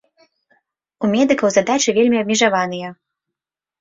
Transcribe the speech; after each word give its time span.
У 1.05 1.11
медыкаў 1.11 1.49
задачы 1.57 1.89
вельмі 1.99 2.17
абмежаваныя. 2.23 2.87